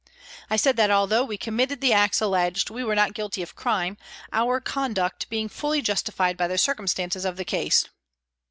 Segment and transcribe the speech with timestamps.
[0.49, 3.53] I said that although we com mitted the acts alleged, we were not guilty of
[3.55, 3.97] crime,
[4.33, 7.85] our conduct being fully justified by the circum stances of the case.